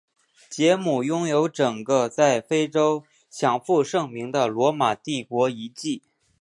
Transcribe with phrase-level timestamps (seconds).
[0.49, 6.01] 杰姆拥有数个在非洲享负盛名的罗马帝国遗迹。